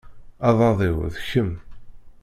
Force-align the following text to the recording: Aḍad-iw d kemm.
Aḍad-iw 0.47 0.97
d 1.13 1.15
kemm. 1.29 1.51